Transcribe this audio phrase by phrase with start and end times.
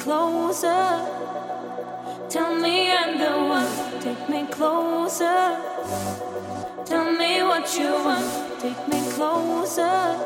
[0.00, 1.06] closer.
[2.28, 5.58] Tell me I'm the one, take me closer.
[6.86, 10.16] Tell me what you want, take me closer.